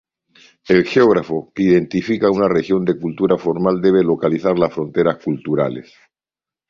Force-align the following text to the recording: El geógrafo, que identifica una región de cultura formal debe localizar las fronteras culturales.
El 0.67 0.83
geógrafo, 0.87 1.51
que 1.53 1.61
identifica 1.61 2.31
una 2.31 2.47
región 2.47 2.83
de 2.85 2.97
cultura 2.99 3.37
formal 3.37 3.79
debe 3.83 4.03
localizar 4.03 4.57
las 4.57 4.73
fronteras 4.73 5.23
culturales. 5.23 5.93